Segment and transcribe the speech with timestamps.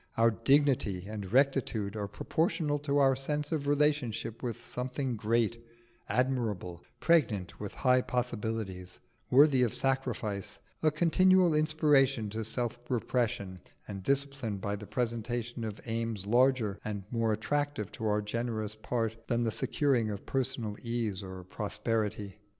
[0.17, 5.63] Our dignity and rectitude are proportioned to our sense of relationship with something great,
[6.09, 14.01] admirable, pregnant with high possibilities, worthy of sacrifice, a continual inspiration to self repression and
[14.01, 19.43] discipline by the presentation of aims larger and more attractive to our generous part than
[19.43, 22.39] the securing of personal ease or prosperity.